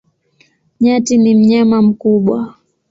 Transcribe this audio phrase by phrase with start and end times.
[0.81, 2.55] Nyati ni mnyama mkubwa.